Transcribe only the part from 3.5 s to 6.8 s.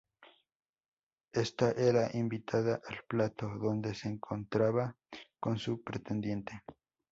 dónde se encontraba con su pretendiente.